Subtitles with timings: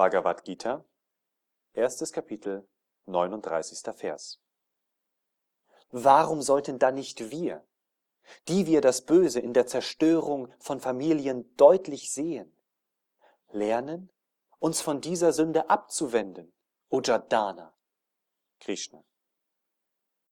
[0.00, 0.82] Bhagavad Gita,
[1.74, 2.66] erstes Kapitel,
[3.04, 3.94] 39.
[3.94, 4.40] Vers.
[5.90, 7.68] Warum sollten dann nicht wir,
[8.48, 12.50] die wir das Böse in der Zerstörung von Familien deutlich sehen,
[13.50, 14.10] lernen,
[14.58, 16.50] uns von dieser Sünde abzuwenden,
[16.88, 17.74] O Jadana,
[18.58, 19.04] Krishna.